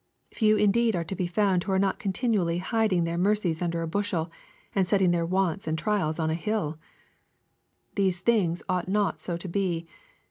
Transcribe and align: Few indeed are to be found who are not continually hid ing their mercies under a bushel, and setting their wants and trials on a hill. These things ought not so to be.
Few 0.33 0.57
indeed 0.57 0.95
are 0.95 1.03
to 1.03 1.15
be 1.15 1.27
found 1.27 1.63
who 1.63 1.71
are 1.73 1.77
not 1.77 1.99
continually 1.99 2.57
hid 2.57 2.91
ing 2.91 3.03
their 3.03 3.19
mercies 3.19 3.61
under 3.61 3.83
a 3.83 3.87
bushel, 3.87 4.31
and 4.73 4.87
setting 4.87 5.11
their 5.11 5.27
wants 5.27 5.67
and 5.67 5.77
trials 5.77 6.17
on 6.17 6.31
a 6.31 6.33
hill. 6.33 6.79
These 7.93 8.21
things 8.21 8.63
ought 8.67 8.87
not 8.89 9.21
so 9.21 9.37
to 9.37 9.47
be. 9.47 9.85